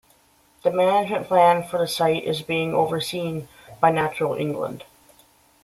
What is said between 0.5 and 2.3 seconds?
The management plan for the site